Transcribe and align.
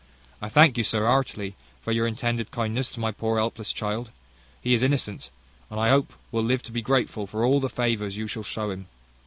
I 0.41 0.49
thank 0.49 0.79
you, 0.79 0.83
sir, 0.83 1.05
heartily, 1.05 1.55
for 1.83 1.91
your 1.91 2.07
intended 2.07 2.49
kindness 2.49 2.91
to 2.93 2.99
my 2.99 3.11
poor 3.11 3.37
helpless 3.37 3.71
child: 3.71 4.09
he 4.59 4.73
is 4.73 4.81
innocent, 4.81 5.29
and 5.69 5.79
I 5.79 5.89
hope 5.91 6.13
will 6.31 6.41
live 6.41 6.63
to 6.63 6.71
be 6.71 6.81
grateful 6.81 7.27
for 7.27 7.45
all 7.45 7.59
the 7.59 7.69
favours 7.69 8.17
you 8.17 8.25
shall 8.25 8.41
show 8.41 8.71
him. 8.71 8.87